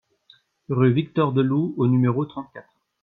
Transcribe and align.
Rue 0.69 0.93
Victor 0.93 1.31
Delloue 1.31 1.75
au 1.77 1.85
numéro 1.85 2.25
trente-quatre 2.25 2.73